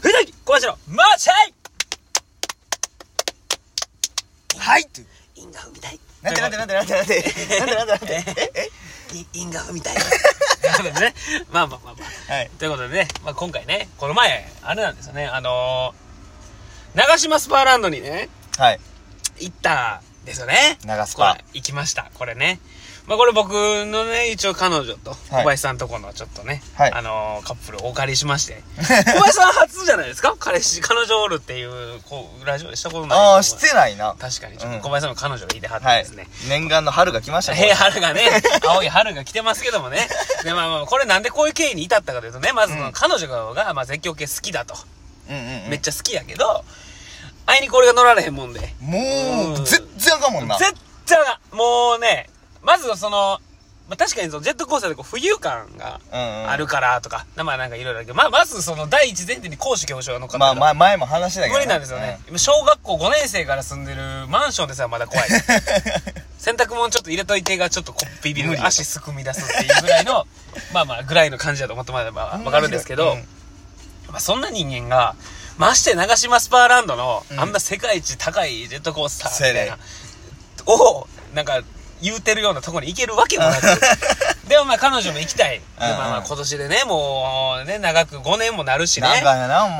[0.00, 1.54] 藤崎小林のマーシャイ
[4.58, 5.00] はいと
[5.34, 5.98] 因果踏みたい。
[6.22, 7.14] なんてなんてなんてなんてなんて。
[7.58, 8.24] なんてなんてなんて。
[8.36, 8.52] え？
[8.54, 8.70] え？
[9.32, 9.96] 因果踏みたい。
[9.96, 11.14] そうでね。
[11.50, 12.32] まあまあまあまあ。
[12.32, 12.50] はい。
[12.58, 15.94] ということでね、まあ今回ね、この前、あれなんですよね、あの
[16.94, 18.80] 長島スパーランドにね、はい。
[19.40, 20.78] 行ったですよね。
[20.84, 22.10] 長ス行きました。
[22.14, 22.60] これね。
[23.06, 28.62] まあこれ僕のね、一応彼女と小林さんとこのちょっとね、はいあのーカップルをお借りしまして。
[28.78, 30.36] 小林さん初じゃないですか？
[30.38, 33.18] 彼氏、彼女おるっていう、こう、ラジオでしたことない。
[33.18, 36.28] ああしてないな確かに、ちょっうんと小林さんの彼女がいてはってはいですね。
[36.46, 38.22] 念願の春が来ましたへ え、春がね、
[38.64, 40.08] 青い春が来てますけどもね。
[40.44, 44.76] で、まあまあ、これなんでこういう経緯に至ったかというとね、まず彼女が、まあ絶叫系好きだと。
[45.28, 46.64] うんうんうんめっちゃ好きやけど、
[47.46, 48.60] あいにこれが乗られへんもんで。
[48.80, 50.58] もうんう全然あかんもんな。
[50.58, 50.72] 絶
[51.06, 52.28] 対あかんもうね、
[52.62, 53.40] まずその、
[53.88, 56.50] まあ、確かにそのジェットコースターでこう浮遊感がうんうん。
[56.50, 62.18] あるからとか、まあなんかいろいろあるけど、まあまずその第一前提に講師教授が乗っかってまあまあ前も話したけど無理なんですよね。
[62.28, 65.28] 今小学校5年生から住んでるマンションでさ、まだ怖い。
[66.38, 68.56] 洗濯物ちょっと入れといてがちょっとこうビビる。
[68.64, 70.26] 足すくみ出すっていうぐらいの、
[70.72, 73.18] まあまあぐらいの感じだと思ってもらえばわかるんですけど、うん。
[74.08, 75.16] まあそんな人間が、
[75.58, 79.78] まして長島スパーランドの、うんあんな世界一高いジェットコースターみたいせな、
[80.66, 81.62] を、なんか、
[82.02, 83.62] 言うてるようなところに行けるわけもなく。
[84.48, 85.60] でもまあ彼女も行きたい。
[85.60, 89.06] でまあまあ今年でね、もうね、長く5年もなるしね。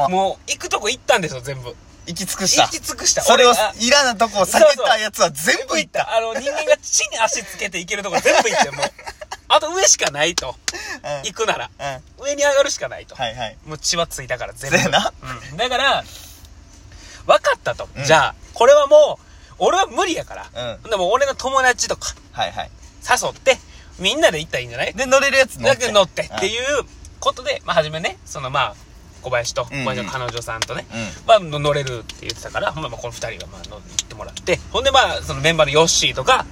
[0.08, 1.74] もう行くとこ行ったんですよ、全部。
[2.06, 3.22] 行き尽くした行き尽くした。
[3.22, 8.86] それをいらなとこを避けたやつは全部行ったあの、人間が地に足つけて行けるとこ全部行って、もう。
[9.54, 10.48] あと上しかないと。
[10.48, 11.70] うん行くなら。
[12.18, 13.14] 上に上がるしかないと。
[13.14, 14.90] はいもう血はついたから全部。
[14.90, 15.12] な
[15.50, 15.56] うん。
[15.56, 16.04] だから、
[17.26, 17.88] 分かったと。
[17.96, 20.78] うんじゃあ、これはもう、俺は無理やから。
[20.82, 22.70] うんでも俺の友達とかはいはい
[23.08, 23.58] 誘って、
[23.98, 24.94] みんなで行ったらいいんじゃない？
[24.94, 26.84] で乗れるやつ乗ってだけ乗ってっていう
[27.20, 28.74] ことで、まあ、初めね、そのまあ、
[29.22, 36.46] 小林と、小林の彼女さんとね、うんまあ、の乗れるって言ってたから、まあこの二人がまあ乗ってもらって、ほんでまあ、そのメンバーのヨッシーとか、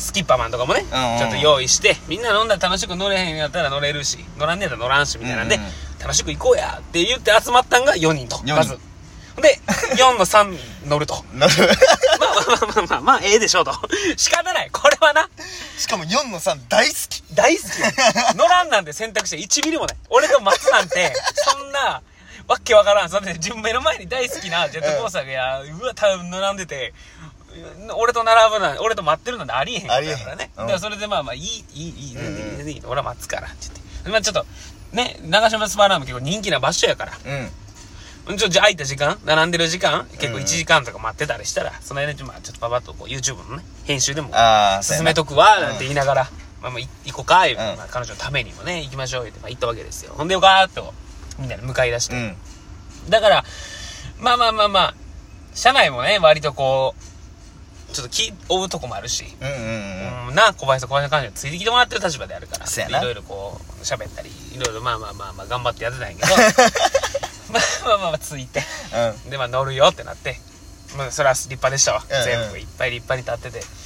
[0.00, 8.78] スキッパーマンとかもね、うんうんちょっと用意して、みんな飲んだら楽しく乗れへんやったら乗れるし、乗らんねやったら乗らんし、みたいなんで、うんうん楽しく行こうやって言って集まったんが4人と、4人まず。
[9.40, 9.60] で、
[9.96, 11.24] 4の3乗ると。
[11.34, 11.52] 乗る
[12.18, 13.72] まあまあまあまあまあ、まあ、ええでしょうと。
[14.16, 14.70] 仕方ない。
[14.70, 15.28] これはな、
[15.78, 17.86] しかも4の3大好き大好きよ。
[18.34, 19.96] 乗らんなんて選択肢1ミリもない。
[20.08, 22.02] 俺と松なんて、そんな、
[22.48, 23.10] わっけわからん。
[23.10, 26.92] そんで、自分目の前に大好きなジェットコースターが、やうわ、多分並んでて、
[27.96, 30.50] 俺と並ぶなん俺と待ってるなんてありえへんからね。
[30.56, 31.44] だからそれでまあまあ、いい、い
[31.74, 32.82] い、いい、うんうん全然いい全然いい。
[32.86, 34.10] 俺は待つから、って言って。
[34.10, 34.46] まあちょっと、
[34.92, 37.12] ね、長島スパーラーも結構人気な場所やから。
[37.24, 37.50] うん
[38.26, 46.30] ちょっとじゃあ空いた時間並んでる時間結構うん1時間とか待ってたりしたら、その間にまあちょっとパパッとこう YouTube のね、編集でもああ進めとくわ、なんて言いながら、
[46.62, 50.14] まあまあい行こうか、言うんまあ彼女のためにもね、行きましょう、言うて、まあ行ったわけですよ。
[50.16, 50.92] ほんでよかーっと、
[51.38, 52.14] みんなで向かい出して。
[52.14, 52.36] うん
[53.08, 53.44] だから、
[54.20, 54.94] まあまあまあまあ、
[55.54, 57.02] 車内もね、割とこう、
[57.92, 66.28] ちょっと気負うとこもあるし、うんうんうんうん、な、小林と小林の彼女についてきてもらってる立場であるから、そうやないろいろこう、喋ったり、いろいろまあまあまあまあ頑張ってやってたんやけど、
[67.52, 68.62] まあまあまあまあついて、
[69.24, 70.36] うんで、まあ乗るよってなって、
[70.96, 72.04] まあそれは立派でしたわ。
[72.08, 73.80] うんうん全部いっぱい立派に立ってて。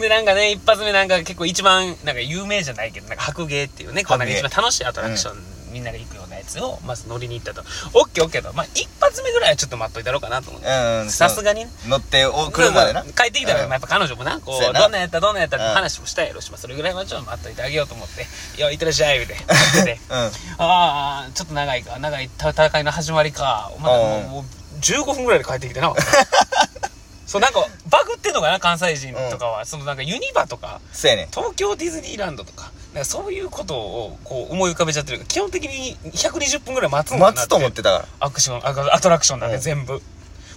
[0.00, 5.36] で、なんかね、一発目なんか結構一番、なんか有名じゃないけど、なんか白芸っていうね、こうなんか一番楽しいアトラクション、
[5.74, 7.62] みんなが行くようなやつを、まず乗りに行ったと。
[7.94, 8.52] オッケーオッケーと。
[8.52, 10.68] まあ一発目ぐらいはちょっと待っといたろうかなと思って。
[10.68, 11.70] うんさすがにね。
[11.88, 18.26] 乗ってお来るま帰ってきたら、うんまあやっぱ彼女もな、こう、どんなんやったどんなんやったってうん話もしたやろし、まあそれぐらいはちょっと待っといてあげようと思って、
[18.56, 20.00] いや、いってらっしゃい、言うて、待ってて。
[20.08, 23.72] うんああ、ちょっと長いか、長い戦いの始まりか。
[23.76, 24.44] お前、もう、もう
[24.80, 25.92] 15分ぐらいで帰ってきてな。
[27.26, 29.64] そう、なんか、バグってんのかな、関西人とかは。
[29.64, 35.24] そのなんかユニバとか、そうやねん東京ディズニーランドとか、なんかそういうことをこう思い浮かべちゃってる。
[35.26, 38.08] 基本的に120分ぐらい待つのかな待つと思ってたから。
[38.20, 39.62] アクション、あアトラクションなんでうん。
[39.62, 40.00] 全部。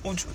[0.04, 0.30] もうちょ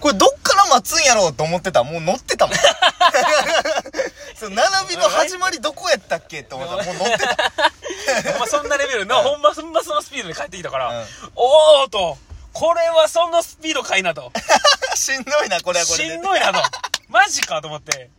[0.00, 2.56] これどっから待つんやろうと思ってたらもう乗ってたもん。
[4.36, 6.76] そう並びの始まりどこやったっけって思った。
[6.76, 8.46] らもう乗ってた。
[8.46, 11.06] そんなレベルの、ほんま、ほんまそのスピードで帰ってきたから、うん。
[11.34, 12.18] おーと、
[12.52, 14.32] これはそのスピードかいなと。
[14.94, 16.62] しんどいなこれはこれしでんどいなと。
[17.08, 18.10] マジかと思って。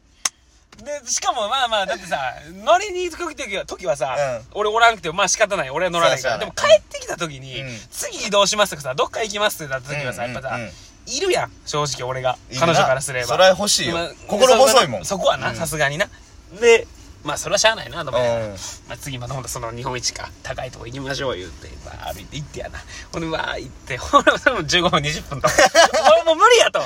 [0.84, 2.18] で、しかもまあまあ、だってさ、
[2.64, 4.16] 乗りに行く時は時はさ、
[4.54, 5.70] 俺おらんくてもまあ仕方ない。
[5.70, 6.38] 俺は乗らないから。
[6.38, 10.70] でも帰ってきた時に、うん次移動しますとかさ、どっか行きますってなった時はさ、うんやっぱさ、うんうん
[11.10, 11.52] いるやん。
[11.66, 12.38] 正直俺が。
[12.60, 13.28] 彼女からすれば。
[13.28, 16.10] それは欲しいよまあ心細いもんそこはな、うんさすがにな。
[16.60, 16.86] で、
[17.24, 18.56] まあそれはしゃあないなと思って、うんま
[18.94, 22.80] あ、次またほんとその日本一か高いとこ行きましょう言って、まあ、歩いて行ってやな
[23.12, 26.82] ほんでわー行ってほらそれも15分20分と俺 もう無理やと。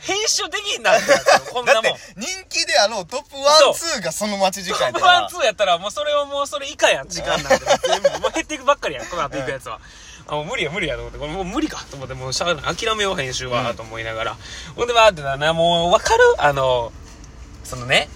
[0.00, 1.12] 編集できんなって
[1.52, 1.82] こんなもん。
[1.84, 9.78] だって人気であろうトップワンツーがその待ち時間やったからワンツーやったらもうそれはもうそれ以下やん時間なんて全部もう減っていくばっかりやんこの後行くやつは、
[10.26, 11.18] あもう無理や無理やと思って。
[11.18, 14.36] これもう無理かと思ってもうしゃあ諦めよう編集は、と思いながら。
[14.74, 16.92] ほんでわーってななもう分かるあの
[17.62, 18.08] そのね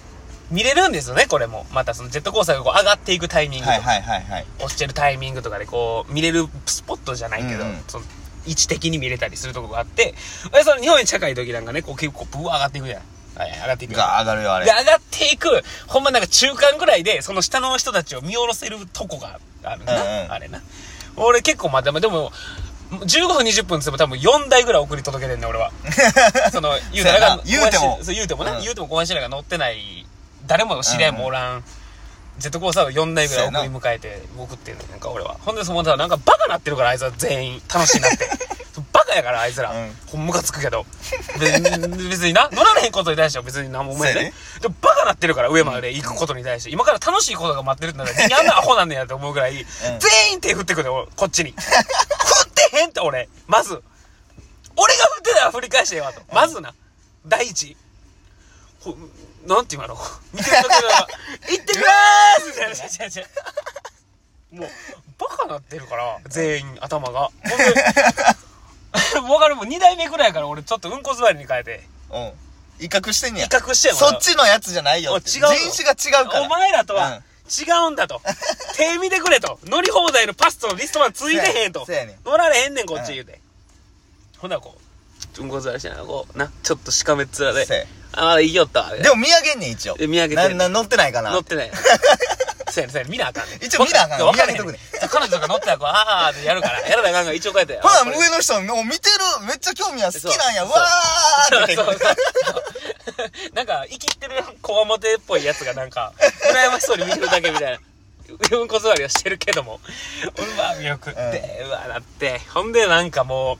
[0.51, 1.65] 見れるんですよねこれも。
[1.71, 4.45] またそのジェットコースターがこう上がっていくタイミングとか、はいはいはいはい。
[4.59, 7.83] 落ちてるタイミングとかでこう見れるスポットじゃないけど、うんうん。
[7.87, 8.05] その
[8.45, 10.13] 位置的に見れたりするとこがあって
[10.51, 13.01] でその日本一高い時なんかねこう結構ブワー上がっていくじゃん。
[13.35, 14.65] はい上がっていくが上がるよあれ。
[14.65, 15.49] で上がっていく
[15.87, 20.31] ほんまなんか中間ぐらいでその下の人たちを見下ろせるとこがあるな、うんうん。
[20.31, 20.61] あれな。
[21.17, 22.31] 俺結構まだでも
[22.91, 25.71] 15分20分つっても多分4台ぐらい送り届けてんね俺は。
[26.51, 27.99] その言うても。
[28.05, 28.61] 言うてもね、うん。
[28.61, 30.05] 言うても小林らが乗ってない
[30.47, 31.63] 誰も知り合いもおらん、
[32.37, 35.35] ジェットコースターを4台ぐらい送り迎えて送ってんねんなんか俺は。
[35.39, 38.29] ほんでそのさなんかバカなってるからあいつは全員楽しいなって。
[38.91, 39.97] バカやからあいつら、うん。
[40.07, 40.85] ほんムカつくけど。
[41.37, 44.13] 別にな乗られへんことに対しては別に何も思えね。
[44.13, 44.33] そうやね。
[44.61, 46.71] でもバカなってるから上まで行くことに対して。
[46.71, 49.65] 今から楽しいことが待ってるんだから何あんなアホなんねやって思うぐらい、
[49.99, 51.51] 全員手振ってくるよこっちに。
[51.51, 53.29] 振ってへんって俺。
[53.47, 53.81] まず。
[54.75, 56.21] 俺が振ってたら振り返してよと。
[56.33, 56.73] まずな。
[57.25, 57.77] 第一
[58.91, 58.95] ほ
[59.47, 59.97] なんて言うの？
[60.33, 61.07] 見てるだけでなんか
[61.49, 63.05] 「行ってきまーす!」みたいな。
[63.05, 63.25] 違う違う
[64.61, 64.69] もう
[65.17, 67.21] バカなってるから全員頭が。
[67.21, 67.57] ほん
[69.27, 71.87] でわかるもう2代目ぐらいから俺ちょっとうんこ座りに変えて。
[72.11, 72.31] うん。
[72.85, 73.45] 威嚇してんねや。
[73.47, 75.29] 威嚇してんのそっちのやつじゃないよって。
[75.31, 75.55] お違うの。
[75.71, 76.41] 人種が違うから。
[76.43, 77.23] お前らとはうん。
[77.47, 78.21] 違うんだと。
[78.75, 79.59] 手見てくれと。
[79.65, 81.85] 乗り放題のパスとリストバンついてへんと。
[81.85, 82.19] そうやねん。
[82.25, 83.39] 乗られへんねん、こっち言うて。
[84.37, 84.49] ほん。
[84.49, 88.91] ならこう、うんこずらしてな、こう、な、ちょっとしかめっ面でああ、いいよった。
[88.95, 89.95] でも見上げんねん一応。
[89.95, 91.31] で見上げてなな乗ってないかな。
[91.31, 91.71] 乗ってない。
[92.71, 93.63] そうやね、そうやね、見なあかんねん。
[93.63, 97.79] 一応見なあかんわかれへん見上げとくねそう彼女が乗ってたらこう、あーってやるから、やらなあかんが一応書いて。
[97.79, 99.45] ほら上の人もう見てる。
[99.47, 100.65] めっちゃ興味は好きなんや。
[100.65, 102.15] わーってそうそうそう。
[103.55, 106.13] なんか、生きってるこわもてっぽいやつがなんか、
[106.51, 107.79] 羨ましそうに見てるだけみたいな。
[108.51, 109.79] うんこ座りをしてるけども、
[110.35, 113.57] うわ、見送って、うわ、だって、ほんでなんかもう、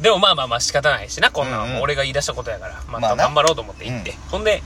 [0.00, 1.82] でもまあまあまあ仕方ないしな、こんなんはうん。
[1.82, 4.14] 俺が言い出したことやから、ままあ頑張ろうと思って行って。
[4.30, 4.62] ほんで、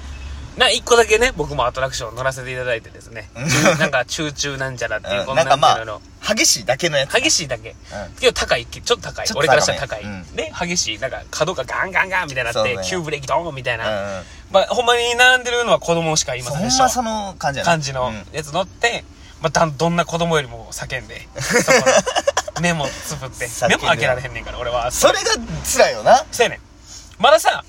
[0.56, 5.26] な、一個だけね、僕もアトラクション乗らせていただいてですね、中 なんか、チューチューなんちゃらっていう、うん。
[5.26, 7.12] こんなんかまていうの激しいだけのやつ。
[7.12, 7.70] 激しいだけ。
[7.70, 7.74] う
[8.20, 9.26] けど高い、ちょっと高い。
[9.26, 9.32] ちょ。
[9.32, 10.02] っと俺からしたら高い。
[10.02, 10.36] 高めうん。
[10.36, 10.98] で、激しい。
[10.98, 12.86] なんか角がガンガンガンみたいになって、そうね。
[12.88, 13.88] 急ブレーキドーンみたいな。
[13.88, 14.24] うんうん。
[14.50, 16.84] まあ、ほんまに並んでるのは子供しかいませんでした。
[16.84, 16.90] わ。
[16.90, 17.70] ほんまその感じやな。
[17.70, 19.04] 感じのうんやつ乗って、
[19.40, 21.84] まあ、だんどんな子供よりも叫んで、そこの
[22.60, 24.90] 目もつぶって目も開けられへんねんから、俺は。
[24.90, 25.20] それが
[25.64, 26.58] 辛いよなそうやねん。
[27.18, 27.64] まださ、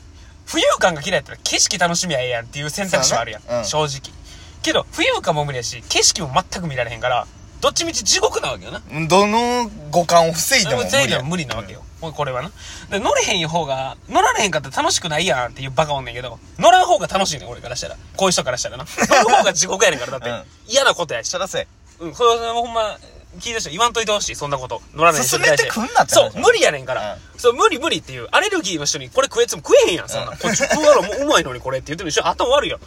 [0.48, 3.42] 浮遊感が嫌いやったら景色楽しみゃええやんっていう選択肢はあるやん。
[3.42, 4.14] そうん正直。
[4.62, 7.28] けど、浮遊感も無理やし、景色も全く見られへんから、
[7.62, 8.82] どっちみち地獄なわけよな。
[9.08, 11.82] どの五感を防いでも無理でも無理なわけよ。
[12.02, 12.52] もうこれはな。
[12.90, 17.96] で、乗れへん方が、乗られへんかったら楽しくないやんっていうバカおんねんけど、乗らん方が楽しいねん、俺からしたら。
[18.18, 18.86] こういう人からしたらな。
[18.86, 20.28] 乗る方が地獄やねんから、だって。
[20.30, 21.30] うん嫌なことやし。
[21.30, 21.68] そらせ
[22.00, 22.98] うん、これはほんま、
[23.40, 24.82] 聞いた人言わんといてほしい、そんなこと。
[24.94, 27.18] 乗らない人に対して進めてくんなってそう話、無理やねんから。
[27.38, 30.32] そう、無理無理っていう、アレルギーの人にこれ食えつも食えへんやん、そんな。
[30.32, 32.80] こっち食うやろ、もううまいのにこれって言ってるでしょ頭悪いよ。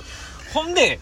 [0.54, 1.00] ほんで、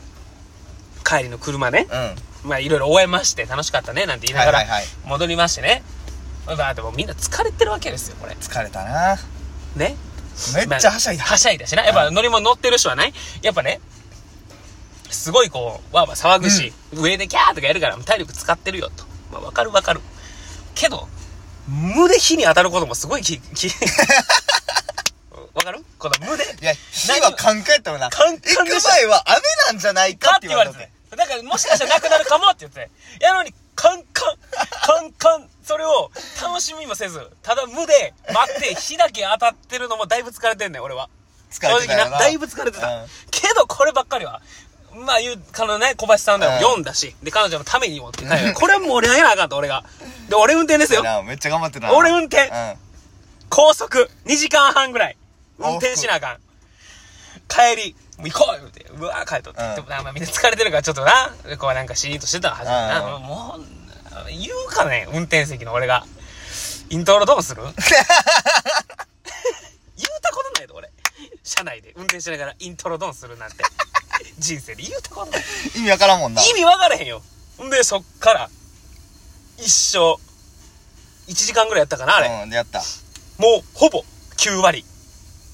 [1.05, 1.87] 帰りの車ね。
[1.91, 2.15] うん
[2.45, 4.67] まあいろいろ終えまして楽しかったねなんて言いながら
[5.07, 5.83] 戻りましてね。
[6.47, 8.35] まあでもみんな疲れてるわけですよ、これ。
[8.35, 9.17] 疲れたな
[9.77, 9.97] ね。
[10.55, 11.87] めっちゃはしゃいだはしゃいだしな。
[11.87, 13.15] やっぱ乗り物乗ってる人はない？
[13.41, 13.81] やっぱね、
[15.09, 19.05] すごいこう、わーわー騒ぐし、上でキャーとかやるから体力使ってるよと。
[19.35, 20.01] まあわかるわかる。
[20.75, 21.09] けど、
[21.69, 23.69] 無で火に当たることもすごいき、き、
[25.55, 25.85] わかる？
[25.99, 26.45] この無で。
[26.61, 30.91] いや火はカンカンやったもんなカンカン行く前は雨なんじゃないかってて言われて。
[31.17, 32.91] だからもしかしたらなくなるかもって言って。
[33.21, 34.37] やのに、カンカン、
[34.83, 36.11] カンカン、それを
[36.43, 41.09] 楽しみもせず、ただ無で待って火だけ当たってるのもだいぶ疲れてんねん、俺は。
[41.51, 42.89] 正直な、だいぶ疲れてた。
[42.89, 44.43] うんけど、こればっかりは、
[44.97, 48.25] まあ言う、彼のね、小林さんだうんよ、読んだし、で、彼女のためにもって、
[48.55, 49.85] これはもう俺がやらなあかんと、俺が。
[50.29, 51.03] で、俺運転ですよ。
[51.03, 52.75] なめっちゃ頑張ってたな俺運転うん
[53.51, 55.17] 高速、2時間半ぐらい、
[55.59, 56.39] 運転しなあかん。
[57.49, 59.63] 帰り、もう行こう言うて、うわー帰っとって。
[59.63, 63.15] うんでもな、まあみんな疲れてるからちょっとな、こうなんかシーンとしてたはずだな。
[63.17, 63.65] うんもう、
[64.31, 66.05] 言うかね、運転席の俺が。
[66.91, 67.63] イントロどうする？
[67.67, 67.75] 言う
[70.23, 70.91] たことないと俺。
[71.43, 73.65] 車内で運転しながらイントロドンするなんて。
[74.39, 75.43] 人生で言うたことない。
[75.77, 77.23] 意味わからんもんな意味分からへんよ。
[77.63, 78.51] んで、そっから、
[79.59, 79.99] 一生、
[81.29, 82.29] 1時間ぐらいやったかな、あれ。
[82.43, 82.83] うんでやった
[83.39, 84.05] もう、ほぼ、
[84.37, 84.85] 9割。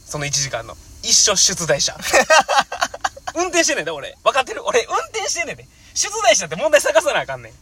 [0.07, 0.77] その1時間の。
[1.03, 1.97] 一生出題者。
[3.35, 4.17] 運転してんねんで、俺。
[4.25, 4.65] 分かってる？
[4.67, 5.67] 俺、運転してんねんで。
[5.95, 7.53] 出題者って問題探さなあかんねん。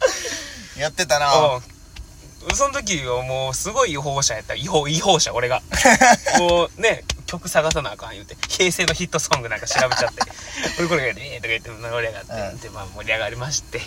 [0.80, 2.56] やってたなうん。
[2.56, 4.54] その時はもう、すごい違法者やった。
[4.54, 5.62] 違法、違法者、俺が。
[6.38, 8.36] もう、ね、曲探さなあかん言うて。
[8.48, 10.22] 平成のヒットソングなんか調べちゃって。
[10.80, 13.82] 俺これがね、とか言って盛り上がって、うんで、まあ盛り上がりまして。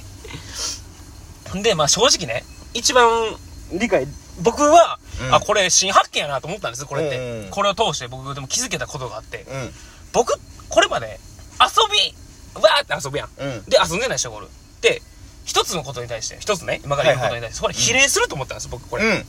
[1.57, 2.45] んで、まあ正直ね、
[2.75, 3.35] 一番
[3.73, 4.07] 理解、
[4.41, 7.17] 僕は、うんあ、これ新発見やなと思ったんです、これって。
[7.17, 9.73] うんうんこれを通して僕でも気づけたことがあって、うん
[10.13, 11.19] 僕、これまで
[11.59, 12.15] 遊び、
[12.61, 13.29] わーって遊ぶやん。
[13.37, 14.49] うんで、遊んでない人がおる。
[14.81, 15.01] で、
[15.45, 19.25] 一つのことに対して、一つね、今から言うことに対して、これ比例すると思ったんです、僕、これ。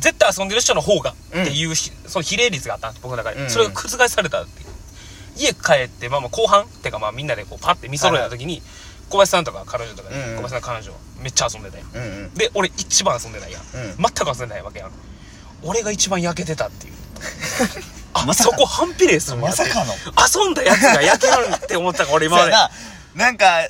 [0.00, 3.40] うん絶対遊んでる人の方が、うんっていうひ、その比例率があったんです、僕の中で。
[3.42, 4.66] うんそれが覆されたっていう。
[5.36, 8.62] 家帰って、まあまあ後半ってかまあみんなでこうパッて見揃えた時に、
[9.08, 11.84] 小林さんとか彼女とかね、うんうん小林さんの彼女、めっちゃ遊んでたよ。
[11.94, 13.62] うんうんで、俺一番遊んでないやん。
[13.62, 14.90] うん全く遊んでないわけやん。
[15.62, 16.94] 俺が一番焼けてたっていう。
[18.14, 22.52] あ、まそこ反比例するまさかの遊んだやつが焼けるって思ったから俺今まで。
[23.14, 23.68] なんか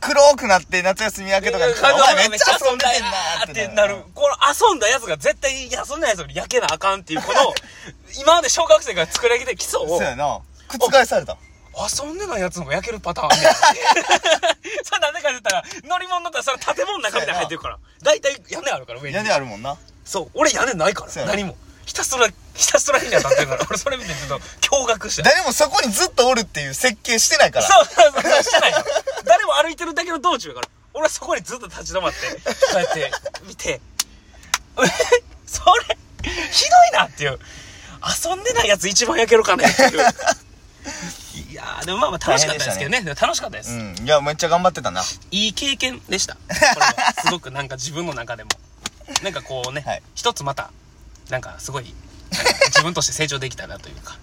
[0.00, 3.96] 黒くなって夏休み明けとかにお前めっちゃ遊んでんなーってなる。
[4.14, 4.36] この
[4.68, 7.54] 遊んだやつが絶対遊んだやつより焼けなあかんっていう、この、
[8.20, 11.36] 今まで小学生が作り上げて基礎をそう、やな覆された
[11.74, 13.52] 遊んでないやつの方が焼けるパターンみたいな。
[14.84, 17.78] それなんでかって言ったら、乗り物だったらそれ建物の中みたいに入ってるから。
[18.02, 19.16] 大体屋根あるから上に。
[19.16, 20.30] 屋根あるもんなそう。
[20.34, 21.24] 俺屋根ないから。
[21.24, 21.56] 何も。
[21.86, 23.66] ひたすら、ひたすら火に当たってるから。
[23.68, 25.22] 俺それ見てちょっと驚愕した。
[25.22, 28.84] 誰もそこにずっとおるっていう設計してないからそうそうそう、してないよ。
[29.24, 30.68] 誰も歩いてるだけの道中やから。
[30.94, 32.40] 俺はそこにずっと立ち止まって、こ
[32.74, 33.10] うやって
[33.46, 33.80] 見て、
[35.46, 35.96] それ、
[36.50, 37.38] ひどいなっていう。
[38.02, 40.00] 遊んでないやつ一番焼けるかねっていう。
[41.50, 43.02] いやー、でもまあまあ楽しかったですけどね。
[43.02, 43.70] でも楽しかったです。
[43.70, 46.34] うんいやめっちゃ頑張ってたないい経験でした。
[46.74, 46.94] これは。
[47.24, 48.50] すごくなんか自分の中でも。
[49.22, 50.70] なんかこうね、はい一つまた、
[51.30, 51.94] なんかすごい、
[52.66, 54.18] 自分として成長できたなというか。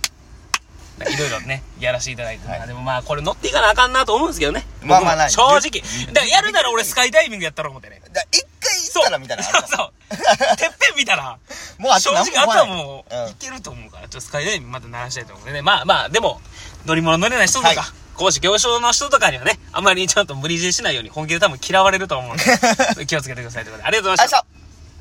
[0.99, 4.65] いろいろね、やらせていただいて、はいまあでもまあこれ乗っていかなあかんなと思うんですけどね。
[4.83, 5.81] まあまあな僕も正直。
[6.07, 8.01] だからやるなら俺スカイダイビングやったら思ってね。
[8.11, 10.57] だ一回行ったらみたいなそうそう。
[10.57, 11.37] てっぺん見たら、
[11.77, 15.61] もうあ正直あとはもう、うんいけると思うから、ちょっとスカイダイビングまた鳴らしたいと思うんでね。
[15.61, 16.41] まあまあ、でも、
[16.85, 17.77] 乗り物乗れない人とか、はい
[18.19, 22.43] 講師行商の人とかにはね、あんまりちゃんと無理強いしないように本気で多分嫌われると思うんで、
[23.07, 23.87] 気をつけてくださいということで。
[23.87, 24.58] ありがとうございました